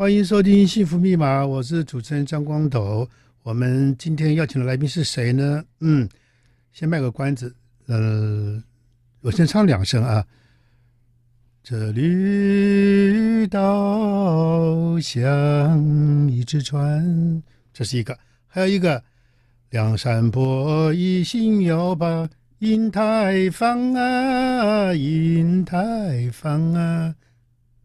[0.00, 3.06] 欢迎收听《幸福密码》，我是主持人张光斗。
[3.42, 5.62] 我们今天邀请的来宾是谁呢？
[5.80, 6.08] 嗯，
[6.72, 8.62] 先卖个关子，呃，
[9.20, 10.26] 我先唱两声啊。
[11.62, 19.04] 这绿岛像一只船，这是一个，还有一个，
[19.68, 22.26] 梁山伯一心要把
[22.60, 27.14] 银台放啊，银台放啊。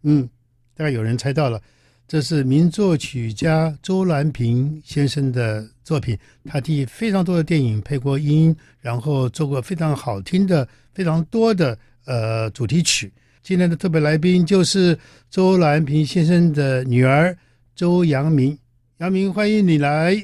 [0.04, 0.30] 嗯，
[0.76, 1.62] 大概有人猜到了。
[2.08, 13.12] 这是名作曲家周兰平先生的作品，他替非常多的电影配过音，然后做过非常好听的、非常多的呃主题曲。
[13.42, 14.98] 今天的特别来宾就是
[15.30, 17.36] 周兰平先生的女儿
[17.76, 18.58] 周扬明，
[18.98, 20.16] 扬明欢迎你来。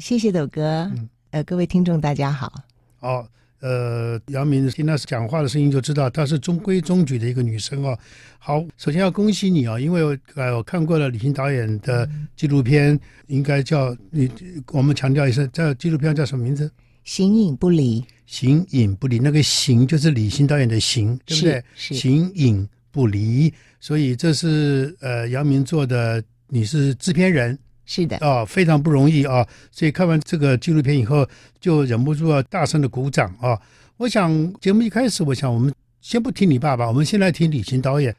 [0.00, 0.90] 谢谢斗哥，
[1.30, 2.52] 呃，各位听众大家好。
[2.98, 3.28] 好。
[3.64, 7.98] 呃，杨明听她讲话的声音就知道她是中规中矩的一个女生哦。
[8.38, 14.30] 好，首先要恭喜你哦，因为我呃我看过了李欣导演的纪录片，应该叫你
[14.70, 16.70] 我们强调一下，这纪录片叫什么名字？
[17.04, 18.04] 形影不离。
[18.26, 21.64] 形影不离，那个形就是李欣导演的形，对不对？
[21.74, 21.94] 是。
[21.94, 23.50] 形影不离，
[23.80, 27.58] 所以这是呃杨明做的，你是制片人。
[27.86, 29.46] 是的啊、哦，非常不容易啊！
[29.70, 31.26] 所以看完这个纪录片以后，
[31.60, 33.60] 就忍不住要大声的鼓掌啊！
[33.98, 38.14] 我想节目一开始，我想我们先不听你爸爸，我们先来听李行导演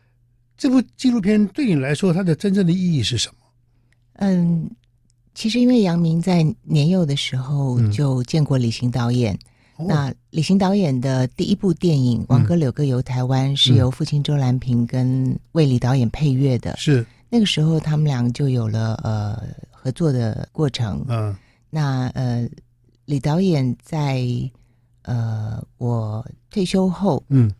[0.55, 3.35] 这部纪录片对你来说，它的真正的意义是什么？
[4.17, 4.69] 嗯，
[5.33, 9.37] 其实因为杨明在年幼的时候就见过李行导演，
[9.79, 17.05] 嗯、那李行导演的第一部电影《王哥柳哥游台湾》是由父亲周兰平跟魏理导演配乐的，是。
[17.29, 21.03] 那个时候，他们俩就有了呃合作的过程。
[21.09, 21.35] 嗯，
[21.69, 22.47] 那呃，
[23.05, 24.23] 李导演在
[25.01, 27.51] 呃我退休后，嗯，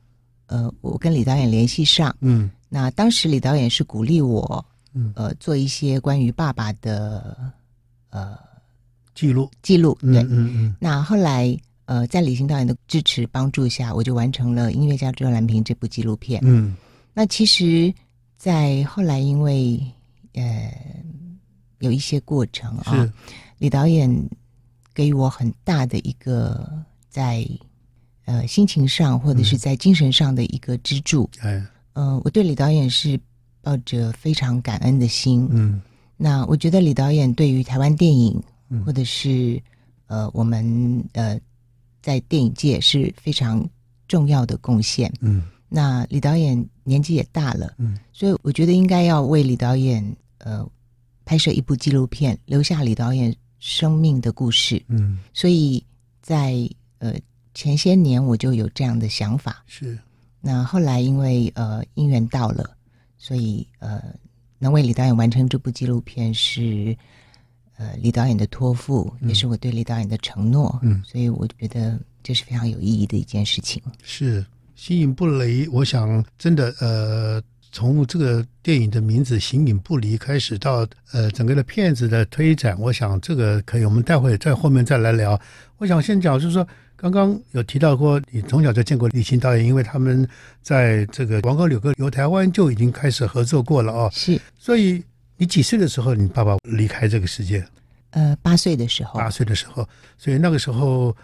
[0.48, 7.36] 呃，我跟李导演联系上，嗯，那当时李导演是鼓励我，嗯，呃，做一些关于爸爸的
[8.12, 8.38] 呃
[9.14, 10.76] 记录记录，对，嗯嗯，嗯。
[10.80, 16.40] 那后来呃，在李行导演的支持帮助下，我就完成了《音乐家周兰平》这部纪录片。
[16.44, 16.78] 嗯，
[17.14, 17.94] 那其实。
[18.38, 19.80] 在后来，因为
[20.34, 20.72] 呃
[21.80, 23.12] 有一些过程啊，
[23.58, 24.10] 李导演
[24.94, 26.70] 给予我很大的一个
[27.10, 27.48] 在
[28.26, 31.30] 呃心情上或者是在精神上的一个支柱。
[31.42, 33.20] 嗯，呃，我对李导演是
[33.62, 35.48] 抱着非常感恩的心。
[35.52, 35.82] 嗯，
[36.18, 38.42] 那我觉得李导演对于台湾电影
[38.86, 39.62] 或者是
[40.08, 41.40] 呃我们呃
[42.02, 43.68] 在电影界是非常
[44.08, 45.12] 重要的贡献。
[45.22, 45.44] 嗯。
[45.68, 50.66] 那李导演年纪也大了，嗯，所以我觉得应该要为李导演呃
[51.26, 55.84] 拍摄一部纪录片，留下李导演生命的故事，嗯，所以
[56.22, 57.14] 在呃
[57.54, 59.98] 前些年我就有这样的想法，是。
[60.40, 62.78] 那后来因为呃姻缘到了，
[63.18, 64.02] 所以呃
[64.60, 66.96] 能为李导演完成这部纪录片是
[67.78, 74.46] 呃李导演的托付，嗯，也是我对李导演的承诺，嗯，所以我觉得这是非常有意义的一件事情，是。
[74.76, 77.42] 形影不离，我想真的，呃，
[77.72, 85.40] 从这个电影的名字“形影不离”开始，到呃整个的片子的推展，我想这个可以，我们待会在后面再来聊。
[85.78, 90.28] 我想先讲，就是说，刚刚有提到过，你从小就见过李行导演，因为他们
[90.62, 94.10] 在这个《王哥柳哥游台湾》就已经开始合作过了哦。
[94.14, 95.02] 是，所以
[95.38, 97.66] 你几岁的时候，你爸爸离开这个世界？
[98.12, 99.20] 呃，八岁的时候。
[99.20, 99.88] 八岁的时候，
[100.18, 101.16] 所以那个时候，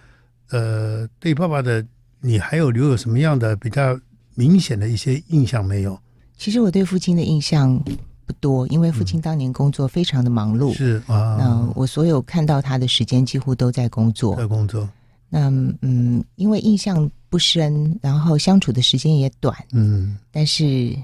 [0.51, 1.85] 呃，对爸爸的。
[2.21, 3.99] 你还有留有什么样的比较
[4.35, 5.99] 明显的一些印象没有？
[6.37, 7.77] 其实我对父亲的印象
[8.25, 10.73] 不多，因为父亲当年工作非常的忙碌。
[10.73, 14.35] 是啊，那我所有看到他的时间几乎都在工作。
[14.35, 14.87] 在工作。
[15.29, 15.49] 那
[15.81, 19.55] 嗯，因为印象不深，然后相处的时间也短。
[19.71, 20.17] 嗯。
[20.31, 20.95] 但是，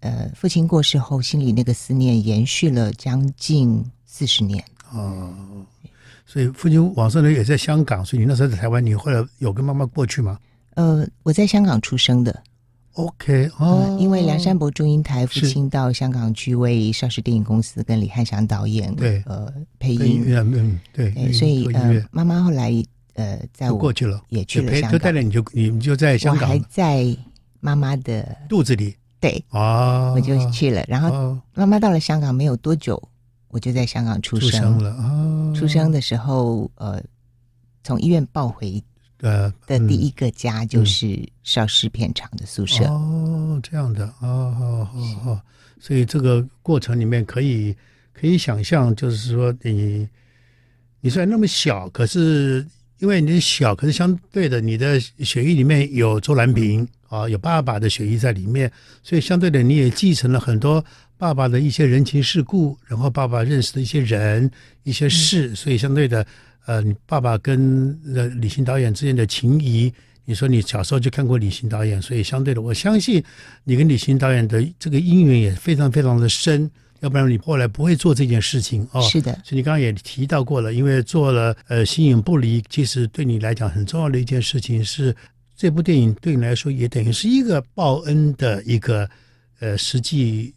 [0.00, 4.64] 呃，父亲过世后，心里那个思念延续了将近四十年。
[4.92, 5.32] 哦。
[6.32, 10.38] 所以父亲往生的也在香港，所以你那时候在台湾，你后来有跟妈妈过去吗？
[10.76, 12.42] 呃，我在香港出生的。
[12.94, 19.22] OK，哦、呃，因为梁山伯祝英台父亲到香港去为邵氏电影公司跟李翰祥导演对。
[19.26, 22.72] 呃配音，嗯对，对，所以呃妈妈后来
[23.12, 27.14] 呃在我过去了，也去了香港，就带着你就你就在香港，我还在
[27.60, 33.02] 妈妈的肚子里，对啊，我就去了，然后妈妈到了香港没有多久。
[33.52, 35.52] 我就在香港出生，出生了啊！
[35.54, 37.02] 出生的时候，呃，
[37.84, 38.82] 从医院抱回
[39.20, 42.84] 呃的第一个家就是邵氏片厂的宿舍。
[42.86, 45.40] 哦，这样的，哦哦哦哦，
[45.78, 47.76] 所以这个过程里面可以
[48.14, 50.08] 可以想象，就是说你
[51.02, 52.66] 你虽然那么小，可是
[53.00, 58.72] 因为你小，可是相对的，你的血液里面有周兰平啊，有爸爸的血液在里面，
[59.02, 60.82] 所以相对的你也继承了很多。
[61.22, 64.50] 爸爸的一些人情世故，然后爸爸认识的一些人、
[64.82, 66.26] 一些事，嗯、所以相对的，
[66.66, 69.92] 呃，你爸爸跟呃李行导演之间的情谊，
[70.24, 73.22] 你说你小时候就看过李行导演，所以相对的，我相信
[73.62, 76.68] 你跟李行导演的这个姻缘也非常非常的深。
[76.98, 79.00] 要不然你后来不会做这件事情哦。
[79.02, 85.14] 是的，所以你刚刚也提到过了，因为做了呃形影不离，其实对你来讲很重要的一件事情是，
[85.54, 89.08] 这部电影对你来说也等于是一个报恩的一个
[89.60, 90.52] 呃实际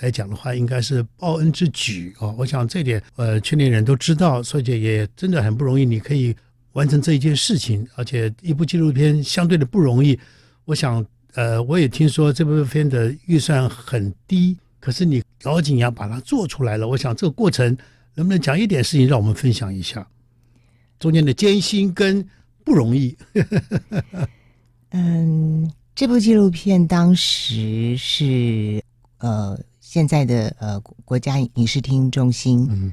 [0.00, 2.34] 来讲的话，应该是报恩之举哦。
[2.38, 6.34] 我想这点呃圈内人都知道，所以也真的很不容易，你可以
[6.72, 10.18] 完成这一件事情，而且一部纪录片相对的不容易。
[10.64, 11.04] 我想
[11.34, 14.56] 呃我也听说这部片的预算很低。
[14.80, 17.76] 可是你咬紧牙把它做出来了，我想这个过程
[18.14, 20.06] 能不能讲一点事情让我们分享一下
[21.00, 22.24] 中间的艰辛跟
[22.64, 23.16] 不容易？
[24.90, 28.80] 嗯，这部纪录片当时是
[29.18, 29.58] 呃
[29.88, 32.92] 现在的呃国家影视厅中心，嗯。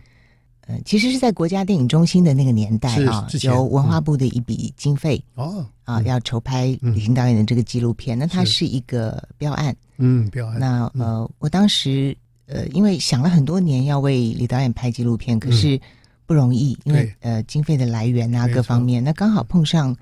[0.67, 5.63] 呃，其实是在国家电影中心的那个年代啊，由文化部的一笔经费哦。
[5.83, 8.17] 啊，要筹拍李行导演的这个纪录片。
[8.17, 10.57] 那它是一个标案，嗯，标案。
[10.57, 15.79] 那呃，我当时呃，因为想了很多年要为李导演拍纪录片，可是
[16.25, 19.95] 不容易，因为呃，经费的来源啊，各方面，那刚好碰上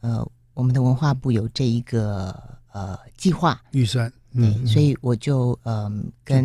[0.00, 2.32] 呃，我们的文化部有这一个
[2.72, 3.60] 呃计划。
[3.72, 6.44] 预算，对，所以我就嗯跟。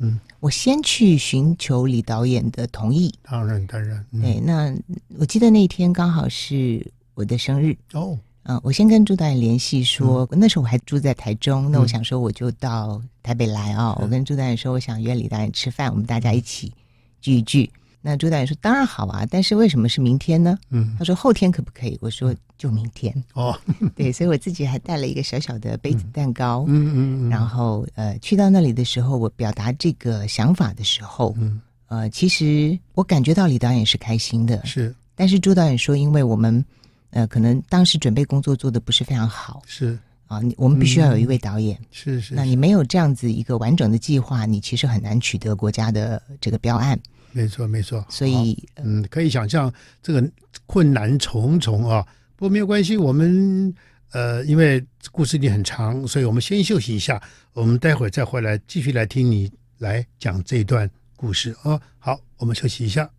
[0.00, 3.14] 嗯，我先去寻求李导演的同意。
[3.22, 4.04] 当然，当然。
[4.10, 4.74] 嗯、对，那
[5.20, 6.84] 我记得那天刚好是
[7.14, 8.18] 我的生日哦。
[8.42, 13.96] 嗯，我先跟朱导演联系说，嗯、那时候我还住在台中，那我想说我就到台北来啊、哦。
[14.00, 16.72] 嗯、我跟朱导演说，我想约李导演吃饭，我们大家一起
[17.20, 17.70] 聚一聚。
[18.06, 23.58] 那朱导演说：“当然好啊，但是为什么是明天呢？”嗯，他说：“后天可不可以？”我说：“就明天。”哦，
[23.96, 26.66] 对，所以我自己还带了一个小小的杯子蛋糕。
[26.68, 27.30] 嗯嗯嗯。
[27.30, 34.66] 然后呃，去到那里的时候，我表达这个想法的时候，嗯呃，其实我感觉到李导演是开心的。
[34.66, 34.94] 是。
[35.14, 36.62] 但是朱导演说，因为我们
[37.08, 39.62] 呃可能当时准备工作做得不是非常好。
[39.66, 39.98] 是。
[40.26, 41.78] 啊，我们必须要有一位导演。
[41.90, 42.34] 是是。
[42.34, 46.98] 那你没有这样子一个完整的计划，你其实很难取得国家的这个标案。
[47.34, 48.06] 没错，没错。
[48.08, 49.70] 所以，嗯，可以想象
[50.00, 50.30] 这个
[50.66, 52.06] 困难重重啊。
[52.36, 53.74] 不过没有关系，我们
[54.12, 57.20] 呃，因为故事里很长，所以我们先休息一下。
[57.52, 61.82] 我们待会儿再回来继续来听你来讲这一段故事啊、哦。
[61.98, 63.10] 好，我们休息一下。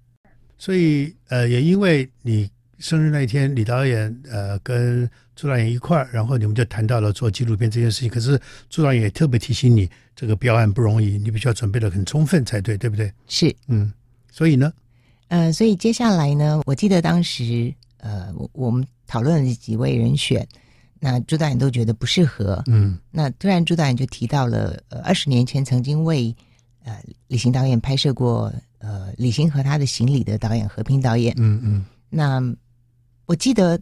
[0.58, 8.10] 所以，呃，也因为你生日那一天，李导演呃跟朱导演一块儿，然后你们就谈到了做纪录片这件事情。
[8.10, 8.40] 可是
[8.70, 13.12] 朱导演也特别提醒你，这个标案不容易，你必须要准备的很充分才对，对不对？
[13.28, 13.92] 是，嗯。
[14.36, 14.74] 所以呢，
[15.30, 20.46] 呃，所以接下来呢，我记得当时，呃，我我们讨论了几位人选，
[21.00, 26.36] 那朱导演都觉得不适合，嗯，那突然朱导演就提到了，呃，二十年前曾经为
[26.84, 32.42] 呃李行导演拍摄过，呃，李行和他的行李的导演和平导演，嗯嗯，那
[33.28, 33.80] 我记得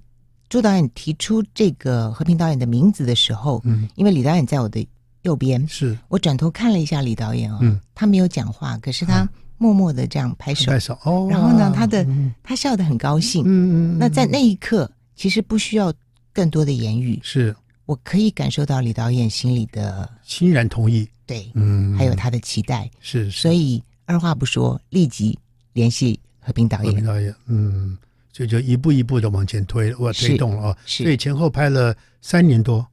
[0.50, 4.88] 朱导演提出这个和平导演的名字的时候，嗯，因为李导演在我的
[5.24, 5.98] 右边，是。
[6.10, 9.28] 我转头看了一下李导演啊、哦，嗯，他没有讲话，可是他。
[9.64, 11.26] 嗯默默的这样拍手，拍手哦。
[11.32, 12.06] 然后呢，他的
[12.44, 13.44] 他笑得很高兴。
[13.46, 13.98] 嗯嗯。
[13.98, 15.94] 那在那一刻，其实不需要
[16.34, 17.56] 更多的言语，是
[17.86, 21.08] 我可以感受到李导演心里的欣然同意。
[21.26, 22.92] 对，嗯，还有他的期待。
[23.00, 23.32] 是。
[23.32, 25.40] 所以二话不说，立即
[25.72, 26.92] 联系和平导演。
[26.92, 27.98] 和平导演，嗯，
[28.34, 30.78] 所以就一步一步的往前推，我推动了啊。
[30.86, 31.04] 是。
[31.04, 32.86] 所以前后拍了三年多。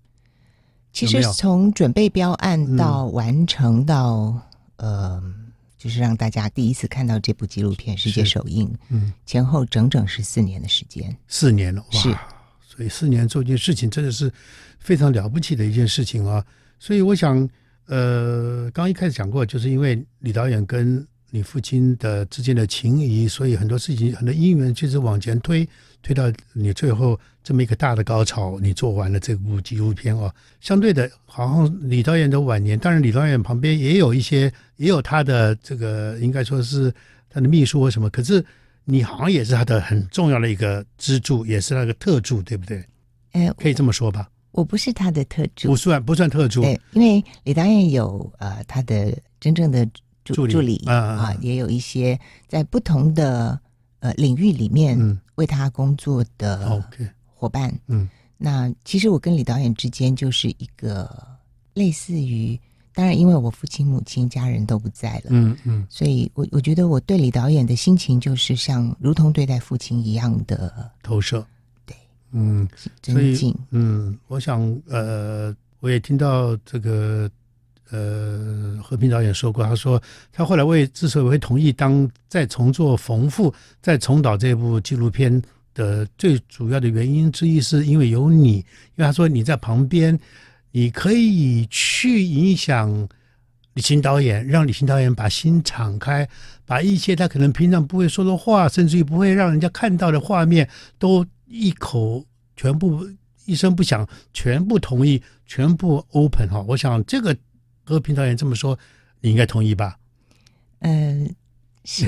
[0.92, 4.40] 其实从准备标案到完成到
[4.76, 5.20] 呃。
[5.80, 12.14] 就是让大家第一次看到这部纪录片世界首映，嗯，前后整整是四年的时间，四年了，哇，是，
[12.60, 14.30] 所以四年做一件事情真的是
[14.78, 16.44] 非常了不起的一件事情啊！
[16.78, 17.48] 所以我想，
[17.86, 25.66] 呃，刚一开始讲过，就是因为李导演跟你父亲的之间的情谊，所以很多事情很多因缘就是往前推，
[26.02, 30.32] 推到你最后这么一个大的高潮，你做完了这部纪录片哦。
[30.60, 34.52] 相对的，好像李导演的晚年，当然李导演旁边也有一些。
[34.80, 36.90] 也有他的这个，应该说是
[37.28, 38.08] 他的秘书或什么。
[38.08, 38.42] 可是
[38.86, 42.82] 你好像也是他的很重要的一个支柱，也是那个特助，对不对？
[43.32, 44.30] 哎，可以这么说吧。
[44.52, 46.62] 我不是他的特助，不算不算特助。
[46.62, 49.84] 对，因为李导演有呃他的真正的
[50.24, 52.18] 助助理，助理啊，啊，也有一些
[52.48, 53.60] 在不同的
[53.98, 56.82] 呃领域里面为他工作的
[57.40, 57.74] 伙伴。
[57.86, 61.08] 嗯，那其实我跟李导演之间就是一个
[61.74, 62.60] 类似于。
[62.92, 71.46] 当然，因为我父亲、母亲、家人都不在了，嗯嗯，所以我我觉得我对李导演的心情就是像如同对待父亲一样的投射，
[71.86, 71.96] 对，
[72.32, 72.68] 嗯，
[73.00, 77.30] 尊敬，嗯，我想，呃，我也听到这个，
[77.90, 85.40] 呃，和平导演说过，他说他后来为之所以会同意当再重做冯复、再重导这部纪录片
[85.80, 90.18] 的最主要的原因之一，是因为有你，因为他说你在旁边，
[90.72, 93.08] 你可以去影响
[93.72, 96.28] 李行导演，让李行导演把心敞开，
[96.66, 100.68] 把一些他可能平常不会说的话，甚至于不会让人家看到的画面，
[100.98, 102.24] 都一口
[102.56, 103.08] 全部
[103.46, 106.60] 一声不响，全部同意，全部 open 哈。
[106.68, 107.36] 我想这个。
[107.82, 108.78] 和平导演这么说，
[109.20, 109.98] 你应该同意吧？
[110.78, 111.28] 嗯、
[111.84, 112.06] 是。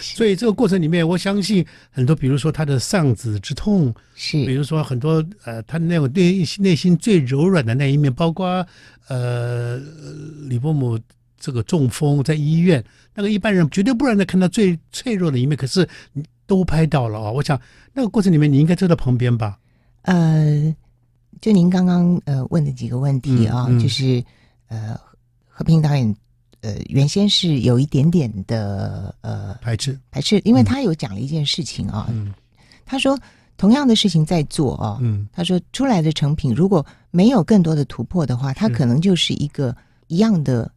[0.00, 8.66] 所以这个过程里面，我相信很多，比如说他的丧子之痛，是；比如说很多呃，他那种内内心最柔软的那一面，包括
[9.08, 9.78] 呃，
[10.48, 10.98] 李伯母
[11.38, 12.82] 这个中风在医院，
[13.14, 17.30] 那个一般人绝对不让他看到最脆弱的一面，可是你都拍到了啊！
[17.30, 17.60] 我想
[17.92, 19.58] 那个过程里面，你应该坐在旁边吧？
[20.02, 20.74] 呃。
[21.40, 24.24] 就您刚刚呃问的几个问题啊，嗯嗯、就是
[24.68, 24.98] 呃
[25.46, 26.16] 和平导演
[26.64, 29.98] 呃原先是有一点点的呃排斥。
[30.10, 32.32] 排斥，因为他有讲了一件事情啊，嗯、
[32.86, 33.18] 他说
[33.58, 40.70] 同样的事情在做啊，嗯、他说出来的成品如果没有更多的突破的话，他可能就是一个一样的，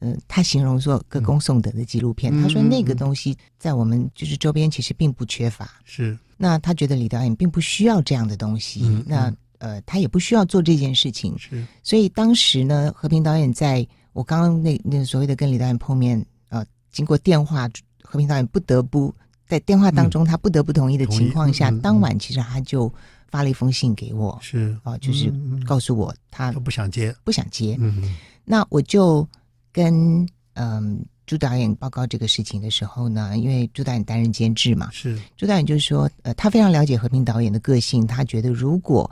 [0.00, 9.32] 嗯，他形容说歌功颂德的纪录片，嗯、他说那个东西在我们就是周边其实并不缺乏，是，那他觉得李导演并不需要这样的东西，嗯、那。
[9.58, 11.64] 呃，他也不需要做这件事情，是。
[11.82, 13.84] 所以当时呢，和平导演在
[14.16, 17.68] 我刚刚那那所谓的跟李导演碰面，呃，经过电话，
[18.02, 19.14] 和平导演不得不
[19.46, 22.90] 在电话当中，他不得不同意的情况下，嗯、当晚其实他就
[23.28, 25.30] 发了一封信给我，是啊、呃，就是
[25.66, 27.76] 告诉我他不想接，不想接。
[27.78, 28.16] 嗯嗯。
[28.42, 29.28] 那我就
[29.70, 30.22] 跟
[30.54, 35.20] 嗯、呃、朱导演报告这个事情的时候呢，因为朱导演担任监制嘛，是。
[35.36, 39.10] 朱导演就是说，呃，他非常了解和平导演的个性，他觉得如果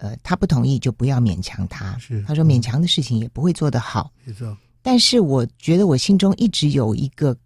[0.00, 1.96] 呃，他不同意就不要勉强他。
[1.98, 4.10] 是，他说勉强的事情也不会做得好。
[4.24, 4.56] 没错。
[4.82, 7.36] 但是我觉得我心中一直有一个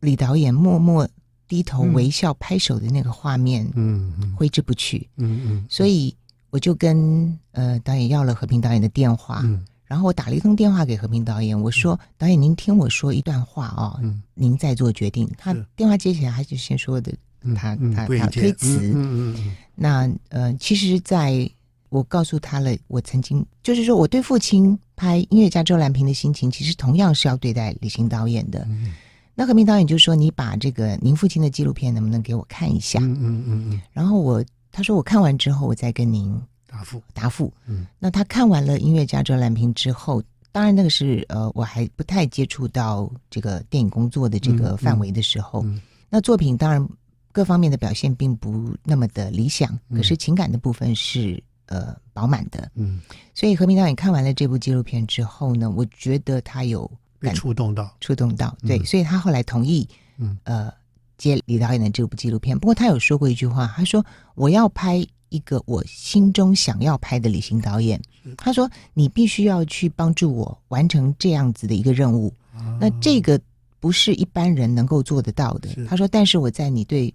[0.00, 1.08] 李导演默默
[1.48, 5.08] 低头微笑拍手的那个画面，嗯嗯，挥之不去。
[5.16, 5.66] 嗯嗯。
[5.70, 6.14] 所以
[6.50, 15.26] 我就跟呃导演要了和平导演的电话，嗯，然后我打了一通电话给和平导演，我说导演您听我说一段话哦，嗯，您再做决定。
[15.38, 17.10] 他电话接起来，他就先说的，
[17.56, 18.92] 他他他推辞。
[18.94, 19.56] 嗯嗯。
[19.74, 21.50] 那呃，其实，在
[21.92, 28.66] 我告诉他了，我曾经就是说，我对父亲拍《音乐家周兰平》的心情，其实同样是要对待李行导演的。
[28.70, 28.94] 嗯、
[29.34, 33.80] 那和平导演就说：“你把这个您父亲的纪录片能不能给我看一下？”嗯嗯嗯嗯。
[33.92, 36.34] 然后我他说我看完之后，我再跟您
[36.66, 37.52] 答复答复。
[37.66, 37.86] 嗯。
[37.98, 45.62] 那他看完了《音乐家周兰平》之后，当然那个是呃我还不太接触到这个电影工作的这个范围的时候，
[46.08, 46.88] 那作品当然
[47.32, 51.38] 各方面的表现并不那么的理想，嗯、可是情感的部分是。
[51.66, 53.00] 呃，饱满的，嗯，
[53.34, 59.88] 所以和平导演看完了这部纪录片之后呢，我觉得他有被触动到，触动到，对，嗯、所以他后来同意，
[60.18, 60.72] 嗯，呃，
[61.16, 62.58] 接李导演的这部纪录片。
[62.58, 64.04] 不过他有说过一句话，他说
[64.34, 68.00] ：“我要拍一个我心中想要拍的旅行导演。”
[68.36, 72.34] 他说：“你必须要去帮助我完成这样子的一个任务。
[72.52, 73.40] 啊”那这个
[73.78, 75.70] 不是一般人能够做得到的。
[75.86, 77.14] 他说：“但是我在你对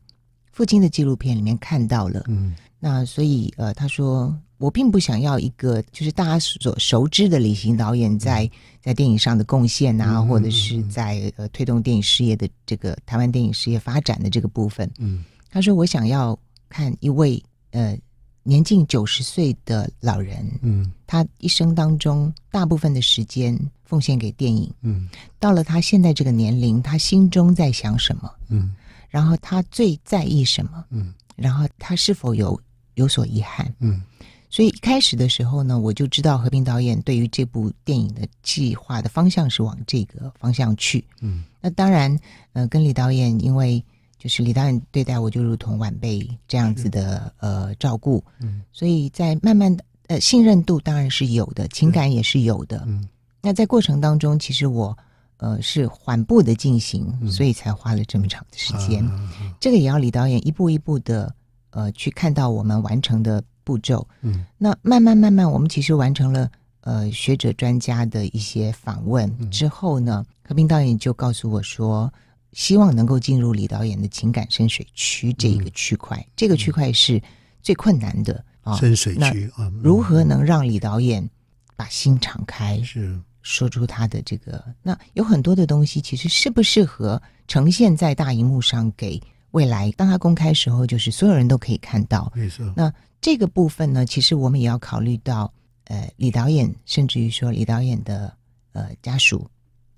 [0.52, 8.50] 父亲的纪录片里面看到了，嗯，那所以呃，他说。”我并不想要一个就是大家所熟知的李行导演在
[8.82, 14.90] 在电影上的贡献啊，或者是在呃推动电影事业的这个台湾电影事业发展的这个部分。
[14.98, 16.36] 嗯，他说我想要
[16.70, 17.96] 看一位呃
[18.42, 23.56] 年近九十岁的老人，嗯，他一生当中大部分的时间
[23.86, 25.08] 奉献给电影，嗯，
[25.38, 28.32] 到了他现在这个年龄，他心中在想什么？
[28.50, 28.74] 嗯，
[29.08, 30.84] 然后他最在意什么？
[30.90, 32.60] 嗯，然后他是否有
[32.98, 33.74] 有所遗憾？
[33.80, 34.04] 嗯。
[34.50, 41.04] 所以一开始的时候呢，我就知道和平导演对于这部电影的计划的方向是往这个方向去。
[41.20, 42.18] 嗯，那当然，
[42.54, 43.84] 呃，跟李导演，因为
[44.18, 52.86] 就是李导演对待我就如同晚辈这样子的呃照顾，嗯，所以在慢慢的呃信任度当然是有的，情感也是有的。
[52.88, 53.06] 嗯，
[53.42, 54.98] 那在过程当中，其实我
[55.40, 59.06] 呃是缓步的进行，嗯，所以才花了这么长的时间。
[59.06, 61.36] 嗯，这个也要李导演一步一步的
[61.78, 63.44] 呃去看到我们完成的。
[63.68, 72.10] 步骤，嗯，那慢慢慢慢，我们其实完成了呃学者专家的一些访问之后呢，嗯、和平导演就告诉我说，
[72.54, 77.22] 希望能够进入李导演的情感深水区这一个区块，嗯、这个区块是
[77.62, 81.30] 最困难的啊，深水区啊，如何能让李导演
[81.76, 83.20] 把心敞开，是。
[83.42, 92.94] 说出他的这个，那有很多的东西，其实适不适合呈现在大荧幕上给未来，当他公开时候，就是所有人都可以看到，没错，那。
[93.20, 95.52] 这个部分呢，其实我们也要考虑到，
[95.86, 98.32] 呃，李导演甚至于说李导演的
[98.74, 99.50] 呃家属、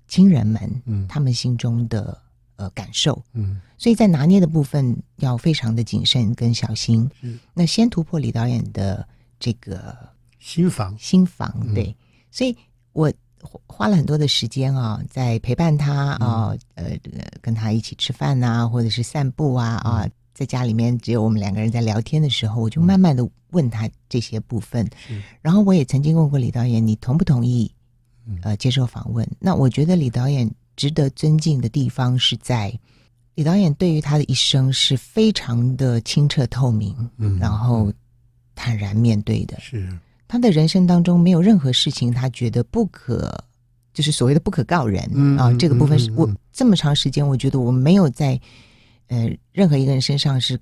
[0.08, 2.18] 亲人们，嗯，他们心中的
[2.56, 7.08] 呃感受，嗯，所以在拿捏的部分要非常的谨慎跟小心。
[7.20, 9.06] 嗯，那先突破李导演的
[9.38, 9.94] 这个
[10.38, 11.94] 心房，心房对，嗯、
[12.30, 12.56] 所以
[12.92, 13.12] 我
[13.66, 16.98] 花了很多的时间啊，在陪伴他啊，嗯、呃，
[17.40, 20.02] 跟他一起吃饭啊，或者是散步啊啊。
[20.04, 24.88] 嗯在家里面只有我们两个人在聊天的时候，我就慢慢的问他这些部分。
[25.10, 27.70] 嗯、然后我也曾经问过李导演，你同不同意
[28.42, 29.26] 呃接受访问？
[29.26, 32.72] 嗯、那我觉得李导演值得尊敬的地方是在
[33.34, 37.92] 李导演对于他的一生是非常的清澈透明，嗯，然后
[38.54, 39.60] 坦然面对的。
[39.60, 39.92] 是
[40.30, 43.36] 他的人生当中没有任何事情他觉得不可，
[43.92, 45.52] 就是所谓的不可告人、嗯、啊。
[45.58, 48.40] 这个部分是我这么长时间，我觉得我没有在。
[49.12, 50.56] 呃，任何一个人身上是，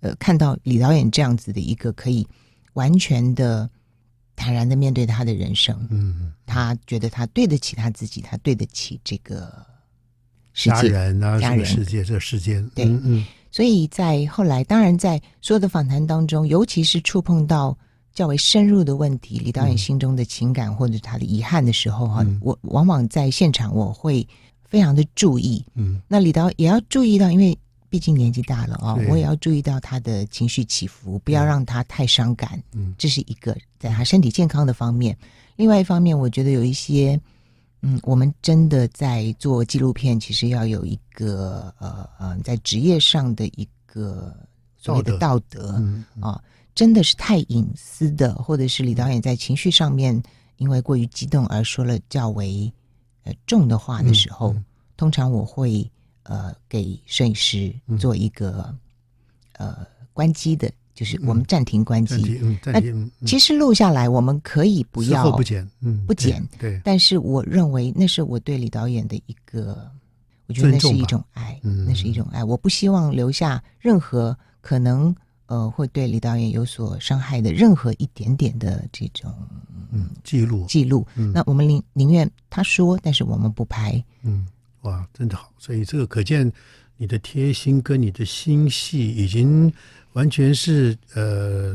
[0.00, 2.28] 呃，看到李导演这样子的一个可以
[2.74, 3.66] 完全的
[4.36, 9.50] 坦然的面对他的人生，嗯，他觉得他对得起他自己，他对得起这个
[10.52, 17.74] 世界，家人啊，家人，世界，这世间，对，嗯，嗯，所以在后来，当然在所有的访谈当中，尤其是触碰到
[18.14, 24.26] 较为深入的问题，李导演心中的情感或者他的遗憾的时候，哈、嗯，我往往在现场我会
[24.64, 27.56] 非常的注意，嗯，那李导也要注意到，因为。
[27.90, 32.60] 毕竟年纪大了啊、哦，我也要注意到他的情绪起伏，不要让他太伤感。
[32.72, 35.16] 嗯，这是一个在他身体健康的方面。
[35.54, 37.20] 另外一方面，我觉得有一些，
[37.82, 44.36] 嗯，我们真的在做纪录片，其实要有一个呃呃，在职业上的一个
[44.76, 45.68] 所谓的道德。
[45.68, 46.22] 啊、嗯嗯。
[46.24, 46.42] 哦，
[46.74, 50.22] 真的是太隐私的，或者是李导演在情绪上面
[50.56, 52.72] 因为过于激动而说了较为
[53.24, 54.64] 呃重的话的时候，嗯嗯、
[54.96, 55.90] 通常我会。
[56.26, 58.74] 呃，给摄影师做一个、
[59.58, 62.40] 嗯、呃关机的，就是我们暂停关机。
[62.64, 62.80] 那
[63.26, 66.42] 其实录下来，我们可以不要不剪，嗯，不剪。
[66.58, 66.80] 对。
[66.82, 69.86] 但是我认为那是我对李导演的一个，
[70.46, 72.42] 我觉得那是一种爱，嗯，那是一种爱。
[72.42, 75.14] 我不希望留下任何可能
[75.46, 79.32] 呃会对李导演有所伤害的任何一点点的这种
[79.92, 81.06] 嗯记录记录。
[81.16, 84.02] 嗯、那我们宁宁愿他说，但是我们不拍。
[84.22, 84.46] 嗯。
[84.82, 85.50] 哇，真的好！
[85.56, 86.52] 所以这个可见
[86.98, 89.72] 你的贴心跟你的心细，已经
[90.12, 91.70] 完全是呃，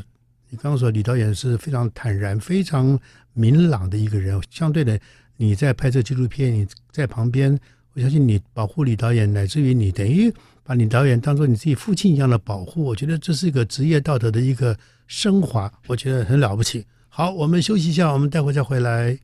[0.47, 2.99] 你刚刚说李导演是非常坦然、非常
[3.34, 4.39] 明朗的一个人。
[4.51, 4.99] 相对的，
[5.38, 7.60] 你在拍摄纪录片，你在旁边，
[7.93, 10.32] 我相信你保护李导演，乃至于你等于
[10.69, 12.84] 把你导演当做你自己父亲一样的保护。
[12.84, 14.77] 我觉得这是一个职业道德的一个
[15.08, 16.86] 升华，我觉得很了不起。
[17.08, 19.17] 好，我们休息一下，我们待会再回来。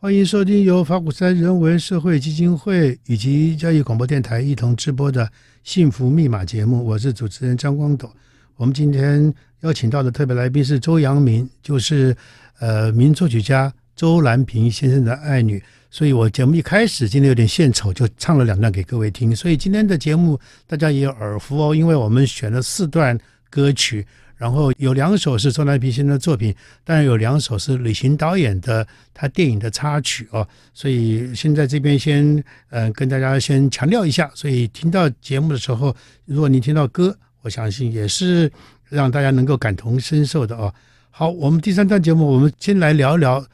[0.00, 5.24] 欢迎收听由法鼓山人文社会基金会以及嘉义广播电台一同直播的
[5.62, 8.10] 《幸福密码》节目，我是主持人张光斗。
[8.56, 12.16] 我们今天邀请到的特别来宾是周扬明，就是
[12.58, 15.62] 呃名作曲家周兰平先生的爱女。
[15.90, 19.34] 所以我节目一开始今天有点献丑，就唱了两段给各位听。
[19.34, 23.18] 所以今天的节目大家也有耳福哦，因为我们选了四段
[23.50, 24.06] 歌曲。
[24.36, 30.46] 然后有两首是周南平先生的作品，当然有两首是李行导演的他电影的插曲哦。
[30.72, 35.92] 所以现在这边先呃跟大家先强调一下，所以听到节目的时候，
[36.24, 38.48] 如果你听到歌，我相信也是
[38.88, 40.72] 让大家能够感同身受的哦。
[41.10, 43.44] 好，我们第三段节目，我们先来聊一聊。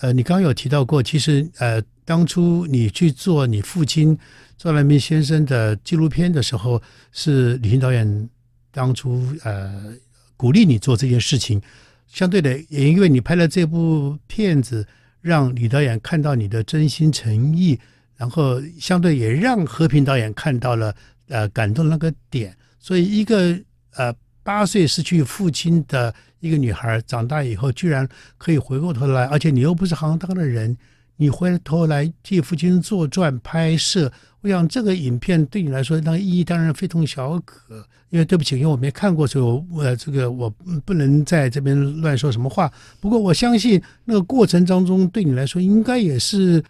[0.00, 4.18] 呃，你刚刚有提到过，其实呃当初你去做你父亲
[4.56, 8.28] 周蓝萍先生的纪录片的时候，是李行导演
[8.70, 9.94] 当初呃。
[10.36, 11.62] 鼓励你做这件事情，
[12.08, 14.84] 相对的也因为你拍了这部片子，
[15.20, 17.78] 让李导演看到你的真心诚意，
[18.16, 20.94] 然后相对也让和平导演看到了
[21.28, 23.56] 呃感动那个点，所以一个
[23.94, 24.12] 呃
[24.44, 30.76] 八岁失去父亲的一个女孩，长大以后居然可以回过头来，而且你又不是行当的人，
[31.16, 34.12] 你回头来替父亲作传拍摄。
[34.42, 37.84] 我想这个影片对你来说，那个意义当然非同小可。
[38.10, 40.48] 因为对不起，因为我没看过，所以我呃，这个我
[40.84, 42.70] 不能在这边乱说什么话。
[43.00, 46.62] 不过我相信那个过程当中，对你来说应该也是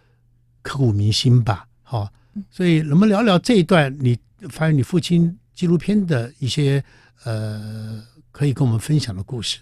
[0.63, 1.67] 刻骨铭心吧。
[1.83, 2.09] 好，
[2.51, 6.83] 所以能不能聊聊这一段你发现你父亲纪录片的一些
[7.25, 9.59] 呃，可以跟我们分享的故事？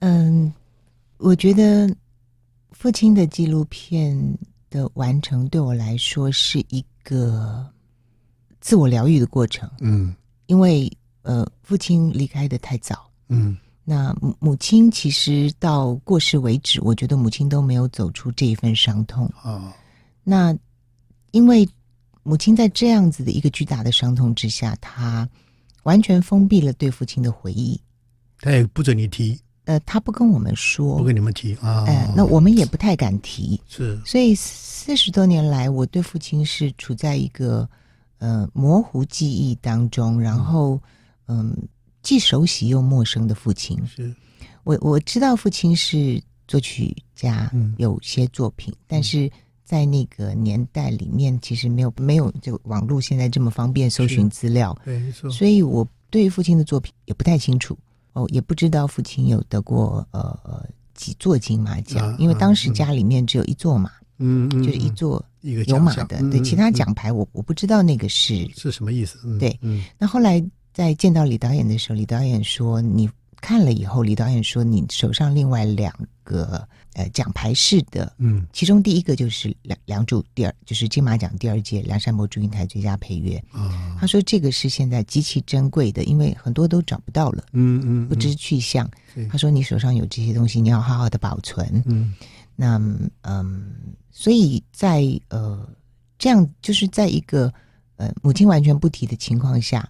[0.00, 0.52] 嗯，
[1.18, 1.94] 我觉得
[2.70, 4.38] 父亲的纪录片。
[4.72, 7.70] 的完成对我来说是一个
[8.58, 9.70] 自我疗愈的过程。
[9.80, 10.16] 嗯，
[10.46, 10.90] 因为
[11.20, 13.06] 呃，父亲离开的太早。
[13.28, 19.30] 嗯，那母母亲其实到过世为止，我觉得母亲都没有走出这一份伤痛。
[19.44, 19.70] 哦，
[20.24, 20.56] 那
[21.32, 21.68] 因为
[22.22, 25.28] 母亲在这样子的一个巨大的伤痛之下，她
[25.84, 27.80] 完全封闭了对父亲的回忆。
[28.40, 29.38] 他也不准你提。
[29.64, 31.84] 呃，他不跟我们说，不跟你们提啊。
[31.86, 33.60] 哎、呃，那我们也不太敢提。
[33.68, 37.68] 是，所以四十多年来，我对父亲是处在一个
[38.18, 40.80] 呃模糊记忆当中，然后
[41.26, 41.56] 嗯、呃，
[42.02, 43.80] 既熟悉又陌生的父亲。
[43.86, 44.12] 是，
[44.64, 49.30] 我我知道父亲是作曲家，嗯、有些作品，但是
[49.72, 54.78] 在那个年代里面，其实没有没有就网络现在这么方便搜寻资料。
[54.84, 55.30] 对，没错。
[55.30, 57.74] 所以我对于父亲的作品也不太清楚。
[58.12, 69.18] 哦，也不知道父亲有得过呃几座金马奖，啊、因为当时家里面只有一座嘛，嗯嗯，就是一座一个有马的，嗯、对，其他奖牌我、嗯、我不知道那个是是什么意思。
[69.24, 73.08] 嗯、对，嗯，那后来在见到李导演的时候，李导演说你
[73.40, 75.90] 看了以后，李导演说你手上另外两
[76.24, 76.68] 个。
[76.94, 83.42] 呃，奖牌式的，嗯，其中第一个就是《梁梁祝》，第二就是金马奖第二届梁山伯祝英台最佳配乐。
[83.50, 88.88] 啊，他说这个是现在极其珍贵的，因为很多都找不到了，嗯嗯，不知去向。
[89.14, 91.82] 嗯、他说你手上有这些东西，你要好好的保存。
[91.86, 92.14] 嗯，
[92.54, 92.80] 那
[93.22, 93.72] 嗯，
[94.10, 95.66] 所以在呃
[96.18, 97.52] 这样就是在一个
[97.96, 99.88] 呃母亲完全不提的情况下。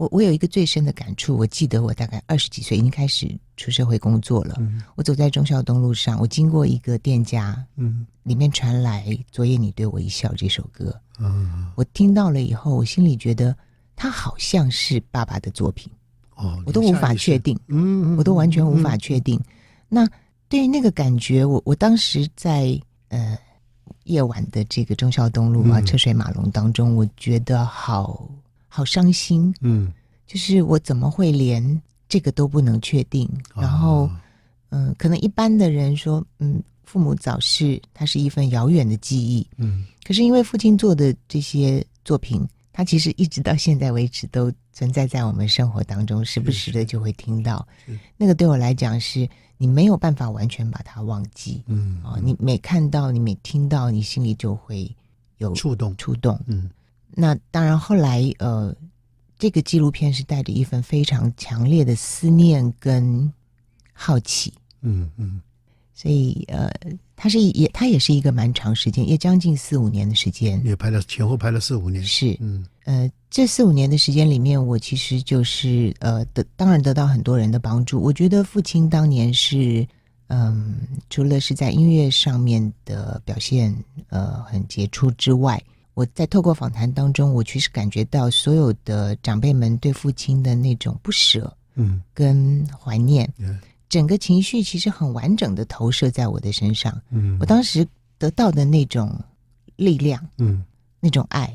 [0.00, 4.56] 我我有一个最深的感触，我记得我大概二十几岁已经开始出社会工作了。
[4.58, 10.98] 嗯、我走在忠孝东路上，我经过一个店家，嗯，里面传来《昨夜你对我一笑》这首歌。
[11.18, 13.54] 嗯，我听到了以后，我心里觉得
[13.94, 15.92] 它好像是爸爸的作品。
[16.34, 17.54] 哦，我都无法确定。
[17.66, 19.38] 嗯，我都完全无法确定。
[19.38, 19.44] 嗯、
[19.90, 20.08] 那
[20.48, 22.74] 对于那个感觉，我我当时在
[23.08, 23.36] 呃
[24.04, 28.26] 夜晚的这个忠孝东路啊，车水马龙当中，我觉得好。
[28.72, 29.92] 好伤心，嗯，
[30.26, 33.28] 就是我怎么会连这个都不能确定？
[33.54, 34.08] 然后，
[34.70, 47.66] 嗯、呃，可能一般的人说，嗯，父母早逝，它是一份遥远的记忆，嗯，可是因为父亲做的这些作品，他其实一直到现在为止都存在在我们生活当中，时不时的就会听到。
[48.16, 49.28] 那个对我来讲，是
[49.58, 54.88] 你没有办法完全把它忘记，嗯，啊、哦，你每看到，你每听到，你心里就会
[55.38, 56.70] 有触动，触动，嗯。
[57.20, 58.74] 那当然，后来呃，
[59.38, 63.30] 这个纪录片是带着一份非常强烈的思念跟
[63.92, 65.38] 好奇，嗯嗯，
[65.92, 66.72] 所以呃，
[67.14, 78.00] 它是也它也是一个蛮长时间，也将近四五年的时间，也拍了前后拍了四五年，是，嗯呃，这四五年的时间里面，我其实就是呃得当然得到很多人的帮助。
[78.00, 79.86] 我觉得父亲当年是
[80.28, 80.76] 嗯、呃，
[81.10, 83.76] 除了是在音乐上面的表现
[84.08, 85.62] 呃很杰出之外。
[86.00, 97.86] 我在透过访谈当中，我其实感觉到所有的长辈们对父亲的那种不舍，嗯，跟怀念，嗯，整个情绪其实很完整的投射在我的身上，嗯，我当时
[98.16, 99.14] 得到的那种
[99.76, 100.64] 力量，嗯，
[101.00, 101.54] 那种爱，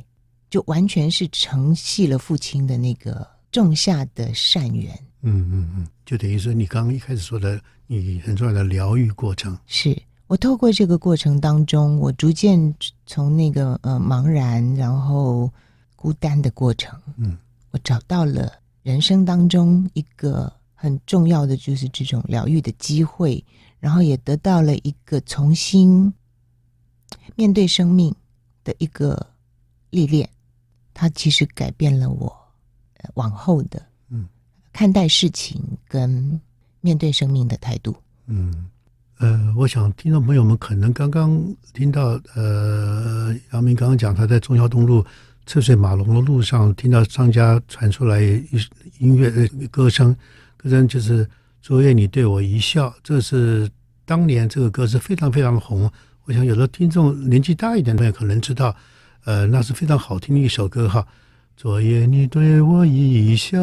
[0.52, 9.58] 就完全是承系了父亲的那个种下的善缘，嗯嗯嗯，就等于说你刚刚一开始说的，你很重要的疗愈过程。
[9.66, 10.00] 是。
[10.28, 15.52] 我透过这个过程当中，我逐渐从那个呃茫然，然后
[15.96, 17.38] 孤单的过程，嗯，
[17.70, 23.44] 我找到了人生当中一个很重要的，就是这种疗愈的机会，
[23.80, 26.12] 然后也得到了一个重新
[27.36, 28.14] 面对生命
[28.64, 29.28] 的一个
[29.92, 30.28] 历练。
[30.92, 32.36] 它其实改变了我
[33.14, 34.28] 往后的嗯
[34.74, 36.42] 看待事情跟
[36.82, 38.68] 面对生命的态度，嗯。
[39.20, 41.42] 呃，我想听众朋友们可能刚刚
[41.74, 45.06] 听到，呃，杨明刚刚讲他在忠孝东路
[45.46, 48.46] 车水马龙的路上听到商家传出来一
[49.00, 50.14] 音乐的歌声，
[50.58, 51.28] 歌声就是
[51.62, 53.70] 昨夜你对我一笑，这是
[54.04, 55.90] 当年这个歌是非常非常红。
[56.26, 58.76] 我想有的听众年纪大一点的朋友可能知道，
[59.24, 61.08] 呃，那是非常好听的一首歌哈。
[61.58, 63.58] 昨夜你对我一笑，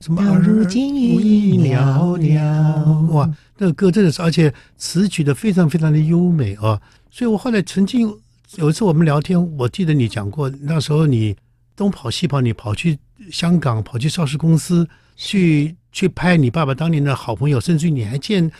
[0.00, 0.24] 什么？
[0.24, 3.06] 到如今已寥寥。
[3.08, 6.80] 哇，那个歌真的是，而且词曲的非常非常的优美啊！
[7.10, 8.10] 所以我后来曾经
[8.56, 11.36] 有一次我们聊天，我记得你讲过，那时候你
[11.76, 12.98] 东跑西跑，你跑去
[13.30, 18.50] 香港，跑去邵氏公司去去拍你爸爸当年的好朋友，甚至于你还见，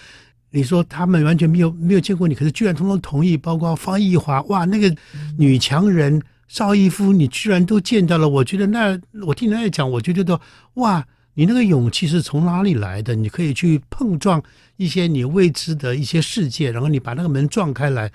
[0.51, 4.95] 你说他们完全没有没有见过你，可是居然通通同意，包括方逸华，哇，那个
[5.39, 6.23] 女强人。
[6.53, 8.29] 邵逸夫，你居然都见到了！
[8.29, 10.39] 我觉得那我听人家讲，我就觉得
[10.75, 13.15] 哇，你那个勇气是从哪里来的？
[13.15, 14.43] 你可以去碰撞
[14.77, 18.13] 一些你未知的一些世界，然后你把那个门撞开来，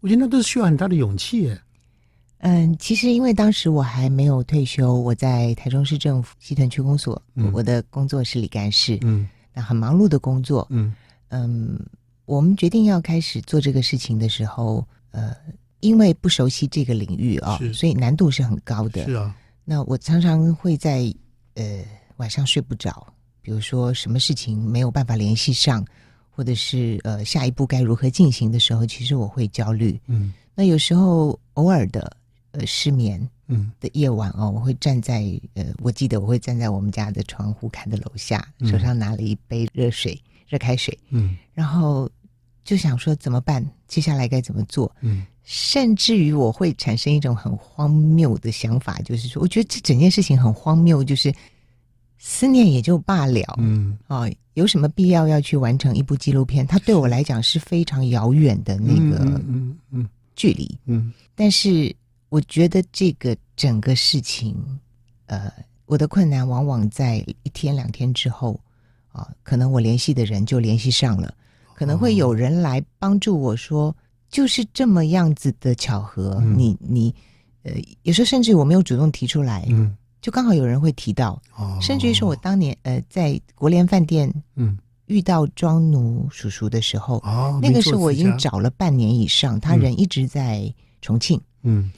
[0.00, 1.50] 我觉得那都是需要很大的勇气。
[2.40, 10.92] 嗯，其实因为当时我还没有退休，我在台中市政府西屯区公所，嗯、我的工作是理干事，嗯，那很忙碌的工作，嗯
[11.30, 11.80] 嗯，
[12.26, 15.34] 我们决定要开始做这个事情的时候，呃。
[15.80, 19.04] 因为不熟悉这个领域啊、哦，所以难度是很高的。
[19.04, 21.12] 是啊，那我常常会在
[21.54, 21.84] 呃
[22.16, 23.06] 晚上睡不着，
[23.40, 25.84] 比如说什么事情没有办法联系上，
[26.30, 30.00] 或者是呃下一步该如何进行的时候，其实我会焦虑。
[30.06, 32.16] 嗯，那有时候偶尔的
[32.52, 33.70] 呃失眠，嗯。
[33.80, 35.22] 的夜晚哦，我会站在
[35.54, 42.10] 呃，我记得我会站在我们家的窗户看着楼下，手上拿了一杯热水、热开水，嗯，然后
[42.64, 44.94] 就想说怎么办，接下来该怎么做？
[45.00, 51.34] 嗯，甚至于我会产生一种很荒谬的想法，就是说，我觉得这整件事情很荒谬，就是。
[52.20, 56.66] 思念也就罢了，嗯，哦，有什么必要要去完成一部纪录片？
[56.66, 61.94] 它对我来讲是非常遥远的那个嗯嗯距离，嗯，但是
[62.28, 64.56] 我觉得这个整个事情，
[65.26, 65.48] 呃，
[65.86, 68.58] 我的困难往往在一天两天之后，
[69.12, 71.32] 啊、呃，可能我联系的人就联系上了，
[71.76, 73.94] 可能会有人来帮助我说，
[74.30, 77.14] 就是这么样子的巧合，嗯、你你，
[77.62, 79.96] 呃，有时候甚至我没有主动提出来，嗯。
[80.20, 84.76] 就刚好有人会提到，哦、甚至于说我当年呃在国联饭店嗯。
[85.06, 91.90] 遇到庄奴叔叔的时候，哦，那个时候我已经找了半年以上，他人一直在重庆，嗯，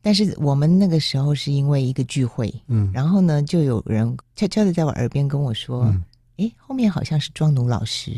[0.00, 5.84] 但是我们那个时候是因为一个聚会，嗯，然后呢就有人悄悄的在我耳边跟我说，
[6.38, 8.12] 哎、嗯，后面好像是庄奴老师，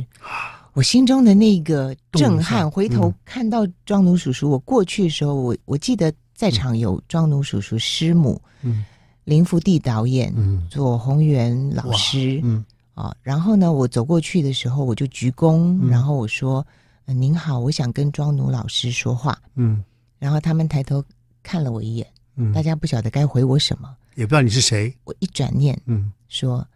[0.79, 8.85] 我心中的那个震撼，回头看到庄奴叔叔，我过去的时候，我我记得在场有庄奴叔叔师母，嗯。
[9.25, 12.65] 林福地导演，嗯，左宏元老师，嗯，
[12.95, 16.67] 啊，然后呢，我走过去的时候，我就鞠躬，嗯、然后我说、
[17.05, 19.85] 呃：“您好，我想跟庄奴老师说话。”嗯，
[20.19, 21.05] 然后他们抬头
[21.43, 24.97] 看了我一眼，嗯，大家不晓得该回我什么，也不知道你是谁。
[25.05, 26.67] 我一转念，嗯，说：“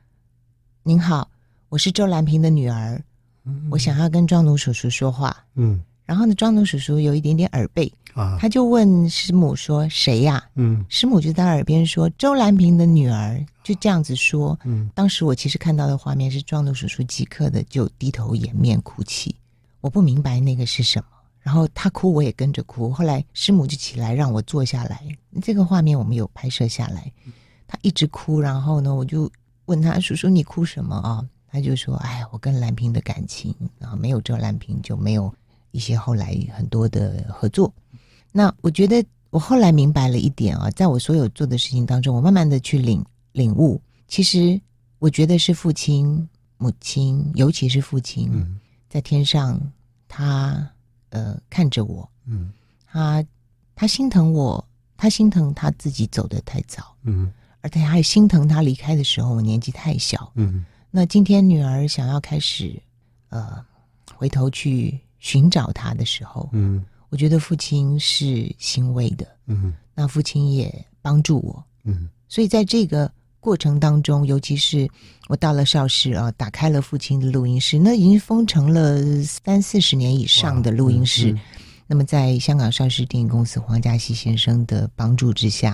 [0.83, 1.27] 您好，
[1.71, 3.05] 我是周兰萍的女儿，嗯、
[3.70, 7.92] 我想要跟庄奴叔叔说话。”嗯，然后呢，庄奴叔叔有一点点耳背。
[8.14, 14.59] 啊，他就问师母说：“谁呀？”嗯，师母就在耳边说：“周兰平的女儿。”就这样子说。
[14.64, 19.35] 嗯，当时我其实看到的画面是庄奴叔叔即刻的就低头掩面哭泣。
[19.81, 21.07] 我不明白那个是什么，
[21.40, 22.90] 然后他哭我也跟着哭。
[22.90, 25.00] 后来师母就起来让我坐下来，
[25.40, 27.11] 这个画面我们有拍摄下来。
[27.66, 29.31] 他一直哭，然后呢，我就
[29.64, 35.33] 问他：“叔叔，你哭什么啊？”他就说：“哎，我跟兰萍的感情啊，没有周兰萍就没有
[35.71, 37.71] 一些后来很多的合作。”
[38.33, 44.59] 那我觉得我后来明白了一点啊，在我所有做的事情当中，我慢慢的去领领悟，其实
[44.99, 49.61] 我觉得是父亲、母亲，尤其是父亲，嗯、在天上，
[50.09, 50.67] 他
[51.11, 52.51] 呃看着我，嗯，
[52.87, 53.23] 他
[53.75, 62.81] 他心疼我，他心疼他自己走的太早，嗯，而且还心疼他离开的时候我年纪太小，嗯，那今天女儿想要开始
[63.31, 63.64] 呃
[64.14, 66.85] 回头去寻找他的时候，嗯。
[67.09, 74.88] 我觉得父亲是欣慰的，嗯，那父亲也帮助我，嗯，所以在这个过程当中，尤其是
[75.28, 81.33] 我到了邵氏啊，打开了父亲的录音室，那已经封成了三四十年以上的录音室。
[81.33, 81.40] 嗯嗯、
[81.87, 85.72] 那么在香港邵氏电影公司黄家熙先生的帮助之下，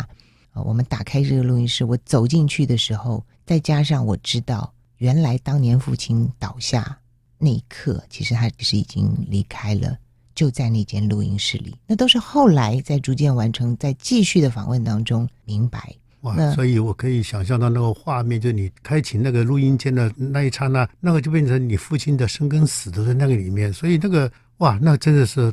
[0.51, 6.99] 啊，我们打开这个录音室，我走进去的时候，再加上我知道，原来当年父亲倒下
[7.39, 9.97] 那一刻，其实他是已经离开了。
[10.35, 15.93] 就在那间录音室里，那都是后来在逐渐完成，在继续的访问当中明白。
[16.21, 23.73] 哇，所以我可以想象到那个画面，就你开启那个录音间的那一刹那，那个就变成你父亲的生跟死都在那个里面。
[23.73, 25.53] 所以那个哇，那真的是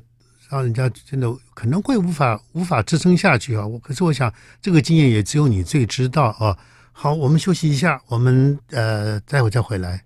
[0.50, 3.66] 让人家真的可能会无法无法支撑下去啊。
[3.66, 4.32] 我可是我想
[4.62, 6.56] 这个经验也只有你最知道啊。
[6.98, 10.02] 好，我们休息一下，我们呃待会再回来。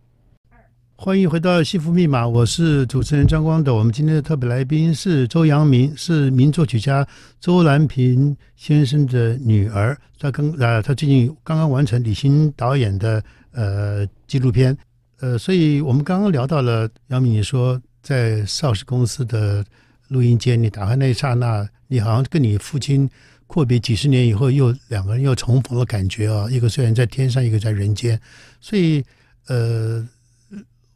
[0.96, 3.76] 欢迎回到《幸福密码》，我是主持人张光斗。
[3.76, 7.08] 我们今天的特别来宾是周扬明，是名作曲家
[7.40, 9.96] 周兰萍先生的女儿。
[10.18, 14.76] 他刚呃，他最近刚刚完成李行导演的呃纪录片。
[15.20, 19.64] 呃，所以我们刚刚聊到了扬明，你说在邵氏公司的
[20.08, 23.08] 录音间，你打开那一刹那，你好像跟你父亲
[23.50, 26.48] 阔别几十年以后，又两个人又重逢的感觉啊。
[26.50, 28.18] 一个虽然在天上，一个在人间。
[28.62, 29.04] 所以
[29.48, 30.08] 呃。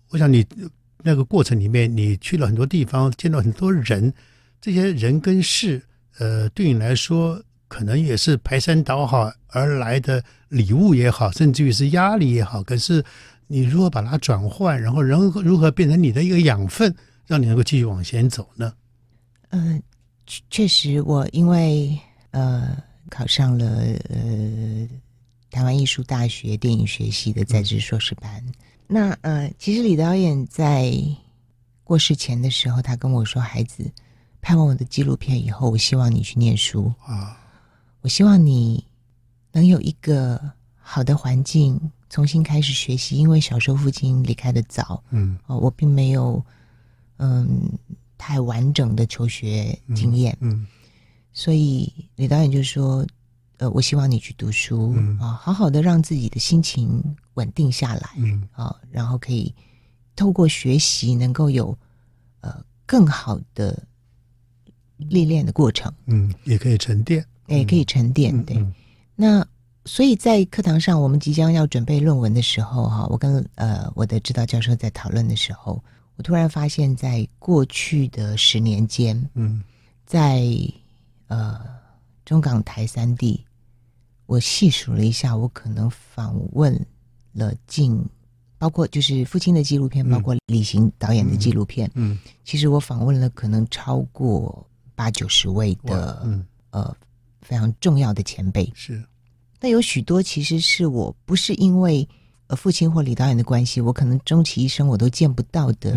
[0.10, 0.46] 我想你
[1.02, 4.14] 那个过程里面，你去了很多地方，见到很多人，
[4.62, 5.82] 这些人跟事，
[6.20, 12.62] 呃，对你来说可能也是排山倒海而来的礼物也好，甚至于是压力也好。
[12.62, 13.04] 可是
[13.48, 18.72] 你如何把它转换，然后人如何变成你的一个养分，让你能够继续往前走呢？
[19.50, 19.82] 嗯、呃，
[20.52, 22.00] 确实，我因为
[22.34, 22.78] 呃
[23.10, 23.66] 考上了
[24.10, 24.88] 呃
[25.50, 28.44] 台湾艺术大学电影学系的在职硕士班。
[28.48, 28.54] 嗯。
[28.86, 30.94] 那呃，其实李导演在
[31.84, 33.90] 过世前的时候，他跟我说：“孩子，
[34.42, 36.94] 拍完我的纪录片以后，我希望你去念书。
[37.06, 37.40] 啊，
[38.02, 38.86] 我希望你
[39.52, 40.40] 能有一个
[40.76, 46.44] 好的环境，重新开始学习，因为小时候父亲离开的早，嗯，哦，我并没有
[47.18, 47.72] 嗯
[48.18, 50.68] 太完整的求学经验，嗯，嗯，
[51.34, 53.06] 所以李导演就说，
[53.58, 59.54] 呃，我希望你去读书啊，嗯，好好的让自己的心情稳定下来，嗯，啊，然后可以
[60.16, 61.78] 透过学习能够有
[62.42, 63.84] 呃更好的
[64.98, 68.74] 历练的过程，嗯，也可以沉淀，也可以沉淀，嗯，对，嗯，
[69.16, 69.48] 那。
[69.86, 75.84] 所以在课堂上，我们即将要准备论文的时候，哈，我跟呃我的指导教授在讨论的时候，
[76.16, 79.62] 我突然发现，在过去的十年间，嗯，
[80.06, 80.42] 在
[81.28, 81.60] 呃
[82.26, 83.44] 中港台三地，
[84.26, 86.74] 我细数了一下，我可能访问
[87.34, 88.04] 了近，
[88.58, 96.96] 包括就是父亲的纪录片，包括李行导演的纪录片，嗯，其实我访问了可能超过八九十位的，嗯，呃
[97.42, 99.04] 非常重要的前辈，是。
[99.60, 102.08] 那有许多其实是我不是因为
[102.48, 105.94] 呃父亲或李导演的关系，我可能终其一生我都见不到的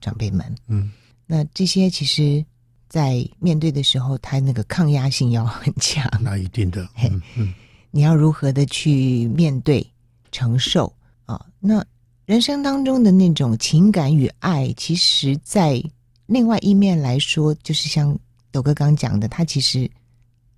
[0.00, 0.46] 长辈们。
[0.68, 0.92] 嗯，嗯，
[1.26, 2.44] 那这些其实，
[2.90, 6.04] 在面对的时候，他那个抗压性要很强。
[6.20, 6.86] 那一定的。
[7.04, 7.54] 嗯嗯，
[7.92, 9.86] 你要如何的去面对、
[10.32, 10.92] 承受
[11.24, 11.46] 啊？
[11.60, 11.82] 那
[12.26, 15.80] 人生当中的那种情感与爱，其实，在
[16.26, 18.18] 另外一面来说，就是像
[18.50, 19.88] 斗哥刚讲的，他其实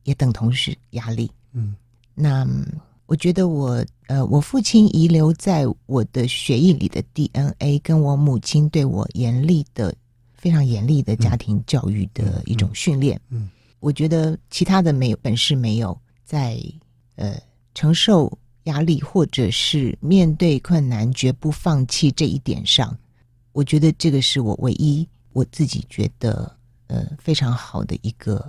[0.05, 1.31] 也等同是压力。
[1.53, 1.77] 嗯。
[2.15, 2.47] 那
[3.07, 9.95] 我觉得我呃，我父亲遗留在我的血液里的 DNA，跟我母亲对我严厉的、
[10.43, 16.61] 非常严厉的家庭教育的一种训练，嗯，嗯，我觉得其他的没有本事，没有在
[17.15, 17.41] 呃
[17.75, 22.99] 承受压力或者是面对困难绝不放弃这一点上，
[23.53, 26.53] 我觉得这个是我唯一我自己觉得
[26.89, 28.45] 呃非常好的一个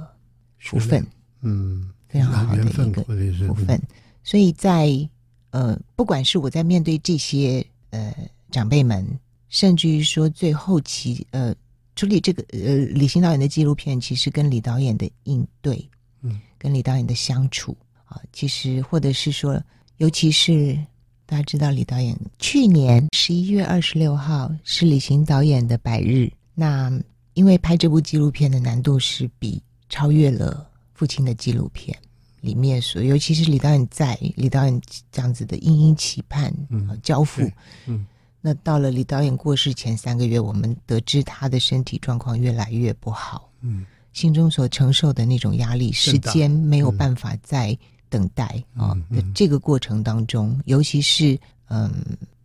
[0.57, 1.05] 福分，
[1.41, 1.91] 嗯。
[2.09, 3.03] 非常好的一个
[3.47, 3.81] 福分，
[4.23, 5.09] 所以在
[5.49, 8.15] 呃，不管是我在面对这些呃
[8.51, 9.03] 长辈们，
[9.49, 11.55] 甚至于说最后期呃
[11.95, 15.89] 处理这个呃李行导演的纪录片，其实跟李导演的应对，
[16.21, 17.75] 嗯，跟李导演的相处
[18.05, 19.61] 啊，其实或者是说，
[19.97, 20.77] 尤其是
[21.25, 26.91] 大家知道李导演去年十一月二十六号是李行导演的百日，那
[27.33, 30.69] 因为拍这部纪录片的难度是比超越了。
[30.95, 31.97] 父亲的纪录片
[32.39, 37.41] 里面所，尤其是李导演在李导演这样子的殷殷期盼、嗯、交付，
[37.87, 38.05] 嗯，
[38.45, 47.75] 那到了李导演过世前三个月，我们得知他的身体状况越来越不好，嗯，心中所承受的那种压力，时间没有办法再
[48.09, 48.91] 等待啊。
[49.09, 49.17] 嗯。
[49.17, 51.89] 哦、这个过程当中，尤其是嗯，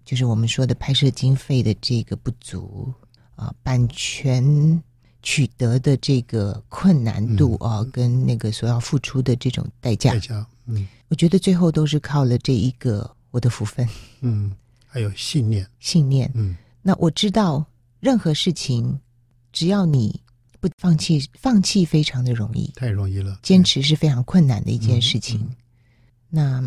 [0.04, 2.94] 就是我们说的拍摄经费的这个不足
[3.34, 4.80] 啊，版权。
[5.20, 13.86] 取得的这个困难度啊，嗯、跟那个所要付出的这种代价，代价，嗯，我觉得最后都是靠了这一个我的福分，
[14.20, 14.52] 嗯，
[14.88, 17.64] 还有信念，信念，嗯，那我知道
[18.00, 18.98] 任何事情，
[19.52, 20.20] 只要你
[20.58, 25.40] 不放弃，放弃非常的容易，太容易了，坚持是非常困难的一件事情。
[25.40, 25.56] 嗯嗯、
[26.30, 26.64] 那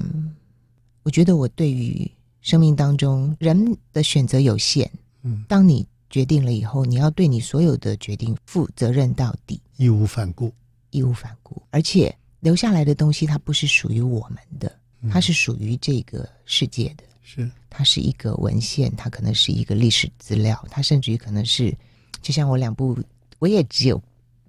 [1.04, 2.10] 我觉得我对于
[2.42, 4.90] 生命当中人的选择有限，
[5.24, 5.86] 嗯，当你。
[6.14, 10.54] 决定了以后，你要对你所有的决定负责任到底，义无反顾，
[10.90, 11.64] 义无反顾。
[11.70, 14.78] 而且留下来的东西，它不是属于我们的，
[15.10, 17.06] 它是属于这个世界的。
[17.34, 21.74] 是、嗯，它是一个文献，它可能是一个历史资料，它甚至于可能是，
[22.22, 22.98] 就像我两部，
[23.40, 24.02] 我也只有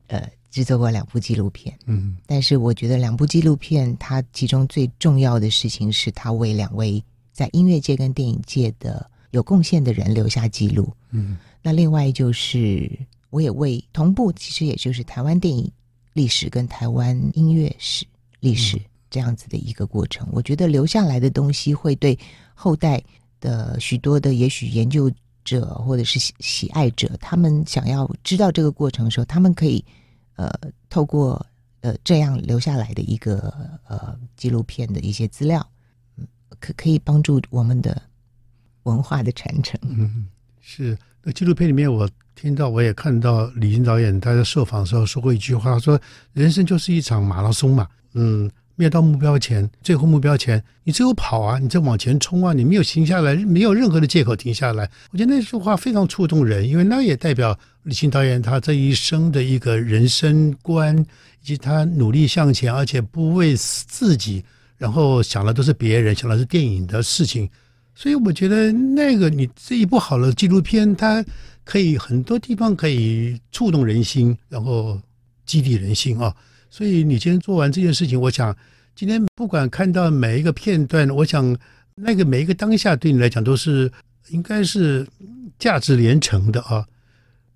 [0.09, 11.39] 呃制作过两部纪录片，嗯，但是我觉得两部纪录片，它其中最重要的事情是，它为两位在音乐界跟电影界的有贡献的人留下记录，嗯。
[11.65, 12.91] 那另外就是，
[13.31, 15.71] 我也为同步，其实也就是台湾电影
[16.13, 18.05] 历史跟台湾音乐史
[18.41, 18.77] 历史
[19.09, 20.27] 这样子的一个过程。
[20.27, 22.19] 嗯、我觉得留下来的东西会对
[22.63, 23.03] 后代
[23.41, 25.11] 的许多的也许研究
[25.43, 29.85] 者或者是喜喜爱者，他们想要知道这个过程的时候，他们可以
[30.37, 30.49] 呃
[30.89, 31.45] 透过
[31.81, 33.53] 呃这样留下来的一个
[33.89, 35.67] 呃纪录片的一些资料，
[36.61, 38.01] 可可以帮助我们的
[38.85, 39.77] 文化的传承。
[39.83, 40.29] 嗯，
[40.61, 40.97] 是。
[41.25, 46.01] 那纪录片里面，我听到，我也看到李行导演他在受访的时候说过一句话，说
[46.35, 60.99] ：“人生就是一场马拉松嘛，嗯，没有到目标前，最后目标前，你只有跑啊，你在往前冲啊，你没有停下来，没有任何的借口停下来。”我觉得那句话非常触动人，因为那也代表李行导演他这一生的一个人生观，
[61.43, 64.43] 以及他努力向前，而且不为自己，
[64.79, 67.49] 然后想的都是别人，想的是电影的事情。
[67.95, 71.23] 所以我觉得那个你这一部好的纪录片，它
[71.63, 74.99] 可以很多地方可以触动人心，然后
[75.45, 76.35] 激励人心啊。
[76.73, 78.57] 所以你今天做完这件事情，我想
[78.97, 81.55] 今天不管看到每一个片段，我想
[81.97, 83.93] 那个每一个当下对你来讲都是
[84.31, 85.07] 应该是
[85.59, 86.83] 价值连城的啊。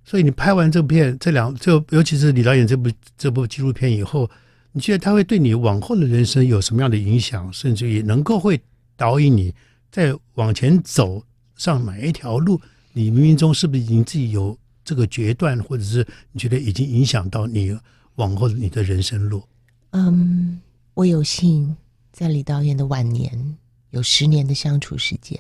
[0.05, 4.31] 所以你拍完这部片，这两这尤其是李导演这部这部纪录片以后，
[4.73, 8.61] 你觉得他会对你往后的人生有什么样的影响，甚至于能够会
[8.99, 9.55] 导引你
[9.91, 11.25] 再往前走
[11.57, 12.61] 上哪一条路？
[12.93, 14.55] 你冥冥中是不是已经自己有
[14.85, 17.75] 这个决断，或者是你觉得已经影响到你
[18.17, 19.43] 往后你的人生路？
[19.91, 20.61] 嗯，
[20.95, 21.75] 我有幸
[22.13, 23.57] 在李导演的晚年
[23.91, 25.39] 有十年的相处时间。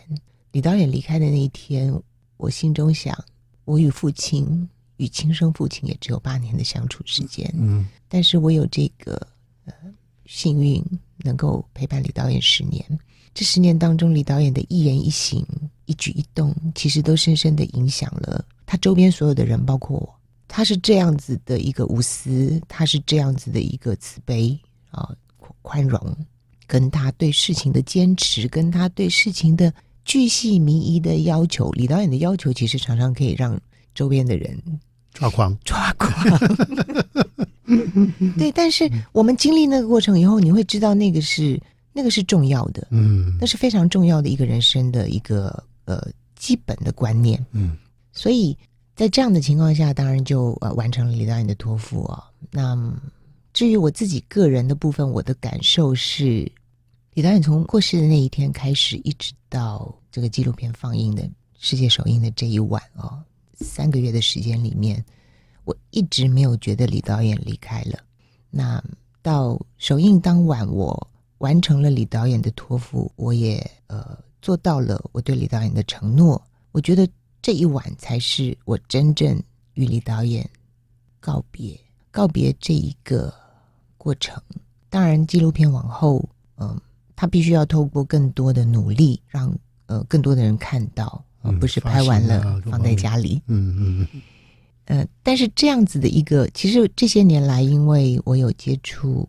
[0.52, 1.92] 李导演离开的那一天，
[2.36, 3.16] 我心中想。
[3.64, 4.68] 我与父亲
[4.98, 9.26] 与亲生父亲也只有八年的相处时间，嗯，但是我有这个
[9.64, 9.74] 呃
[10.24, 10.82] 幸运
[11.18, 12.82] 能够陪伴李导演十年。
[13.34, 15.44] 这十年当中，李导演的一言一行、
[15.86, 20.15] 一举一动，其实都深深的影响了他周边所有的人，包括我。
[20.48, 24.58] 他是这样子的一个无私，他是这样子的一个慈悲
[24.90, 25.14] 啊、
[25.62, 26.16] 宽容，
[26.66, 29.72] 跟他对事情的坚持，跟他对事情的。
[30.08, 33.60] 巨细靡遗的要求，李导演的要求其实常常可以让
[33.92, 34.56] 周边的人
[35.12, 36.08] 抓狂，抓狂。
[38.38, 41.60] 对，但是我们经历那个过程以后，你会知道那个是
[41.92, 46.00] 那个是重要的，嗯，那是非常重要的一个人生的一个呃
[46.36, 47.76] 基本的观念，嗯。
[48.12, 48.56] 所以
[48.96, 52.24] 在这样的情况下，当然就呃完成了李导演的托付啊。
[52.50, 52.92] 那
[53.52, 56.50] 至于我自己个人的部分，我的感受是。
[57.12, 61.26] 李导演从过世的那一天开始，一直到这个纪录片放映的
[61.58, 63.22] 世界首映的这一晚哦，
[63.54, 65.02] 三个月的时间里面，
[65.64, 67.98] 我一直没有觉得李导演离开了。
[68.50, 68.84] 那
[69.22, 76.38] 到首映当晚，我完成了李导演的托付，我也呃做到了我对李导演的承诺。
[76.72, 77.08] 我觉得
[77.46, 79.40] 这一晚才是我真正
[79.74, 80.50] 与李导演
[81.20, 81.78] 告别、
[82.10, 83.32] 告别这一个
[83.96, 84.42] 过程。
[84.90, 86.82] 当然，纪录片往后，嗯、呃。
[87.14, 91.24] 他必须要透过更多的努力，让呃更多的人看到，
[91.60, 93.40] 不是拍完了放在家里。
[93.46, 94.22] 嗯嗯嗯。
[94.86, 99.28] 呃，但是这样子的一个，其实这些年来，因为我有接触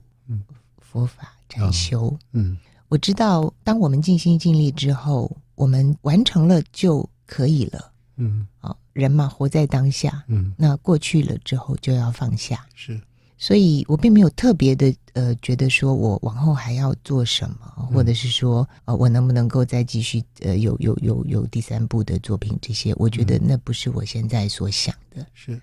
[0.80, 2.58] 佛法禅修，嗯，嗯
[2.88, 7.92] 我知道，当我们尽心尽力之后，我们完成了就可以了。
[8.18, 10.24] 嗯，啊，人嘛，活在当下。
[10.28, 12.66] 嗯，那过去了之后就要放下。
[12.76, 13.00] 是。
[13.40, 25.24] 所以我并没有特别的呃，觉得说我往后还要做什么，或者是说呃，我能不能够再继续呃，有有有有第三部的作品这些，我觉得那不是我现在所想的。
[25.36, 25.62] 是，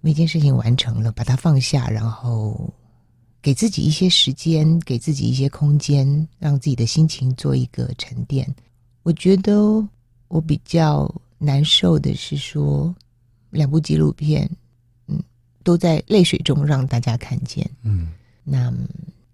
[0.00, 2.72] 每件事情完成了，把它放下，然后
[3.42, 8.48] 给自己一些时间，给自己一些空间，让自己的心情做一个沉淀。
[9.02, 9.84] 我觉得
[10.28, 12.94] 我比较难受的是说
[13.50, 14.48] 两部纪录片。
[15.08, 15.22] 嗯
[15.66, 17.68] 都在泪水中让大家看见。
[17.82, 18.12] 嗯，
[18.44, 18.72] 那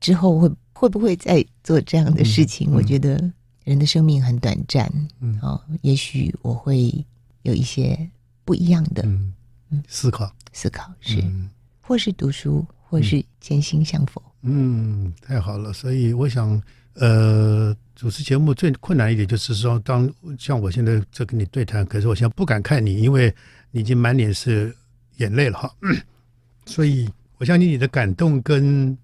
[0.01, 2.71] 之后会会不会再做这样的事情？
[2.73, 3.23] 我觉得
[3.65, 4.91] 人的生命很短暂。
[5.21, 7.05] 嗯，哦，也许我会
[7.43, 8.09] 有一些
[8.47, 9.35] 不一样的嗯
[9.87, 10.35] 思考。
[10.55, 11.51] 思考是，嗯、
[11.83, 14.23] 或是读书，或是潜心向佛。
[14.41, 15.71] 嗯，太好了。
[15.75, 16.59] 所以我想，
[16.95, 23.33] 呃，主持节目最困难一点就是说，当像我现在在跟你对谈，可是我现在不敢看你，因为
[23.71, 24.75] 你已经满脸是
[25.19, 25.73] 眼泪了哈。
[26.67, 28.99] 所以，我相信你的感动，跟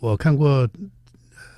[0.00, 0.68] 我看过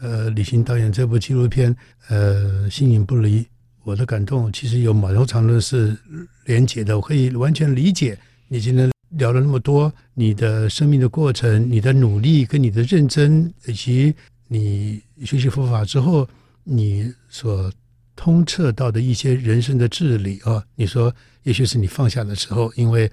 [0.01, 1.75] 呃李行导演这部纪录片
[2.11, 3.43] 呃《形影不离》，
[3.83, 5.97] 我的感动其实有某种程度是
[6.45, 6.95] 连结的。
[6.97, 8.17] 我可以完全理解
[8.47, 14.15] 你今天聊了那么多，你的生命的过程、你的努力跟你的认真，以及
[14.47, 16.29] 你学习佛法之后
[16.69, 17.73] 你所
[18.15, 20.63] 通彻到的一些人生的智理啊。
[20.75, 21.15] 你说，
[21.45, 23.11] 也许是你放下的时候，因为。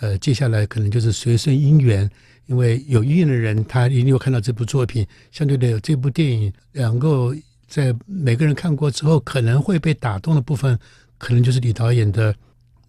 [0.00, 2.10] 呃，接下来可能就是随顺因缘，
[2.46, 5.06] 因为有因缘的人，他一定会看到这部作品。
[5.30, 7.32] 相对的，这部电影能够
[7.68, 10.76] 在每个人看过之后，可能会被打动的部分，
[11.18, 12.34] 可能就是李导演的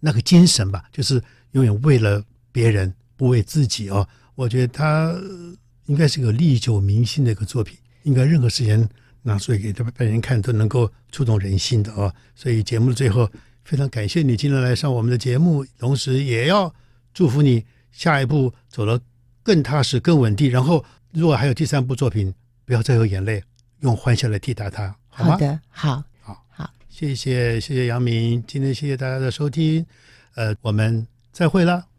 [0.00, 1.22] 那个精神吧，就是
[1.52, 2.20] 永远为了
[2.50, 4.04] 别人，不为自己哦。
[4.34, 5.14] 我觉得他
[5.86, 8.88] 应该是个历久弥新的一个作品，应该任何时间
[9.24, 12.14] 拿出来给他们人看，都能够触动人心的哦。
[12.36, 13.28] 所以节目的最后，
[13.64, 16.72] 非常感谢你今天来上我们的节目，同时也要。
[17.14, 19.00] 祝福你下一步走得
[19.44, 20.50] 更踏实、更稳定。
[20.50, 23.40] 然后，如果还有第三部作品，不要再有眼泪，
[23.82, 25.30] 用欢笑来替代它，好吗？
[25.30, 29.86] 好的，好，好，好，谢谢，谢谢杨明，今天谢谢大家的收听，
[30.34, 31.86] 呃，我们再会了。